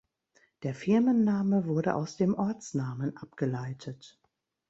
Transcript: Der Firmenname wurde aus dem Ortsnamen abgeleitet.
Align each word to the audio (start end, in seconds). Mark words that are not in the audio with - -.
Der 0.63 0.73
Firmenname 0.73 1.67
wurde 1.67 1.93
aus 1.93 2.17
dem 2.17 2.33
Ortsnamen 2.33 3.15
abgeleitet. 3.17 4.19